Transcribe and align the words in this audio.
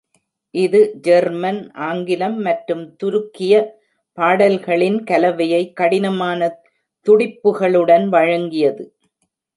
இது 0.55 0.79
ஜெர்மன், 1.07 1.59
ஆங்கிலம் 1.87 2.37
மற்றும் 2.37 2.81
துருக்கிய 2.95 3.53
பாடல்களின் 4.17 4.99
கலவையை 5.03 5.63
கடினமான 5.73 6.39
துடிப்புகளுடன் 7.07 8.07
வழங்கியது. 8.09 8.85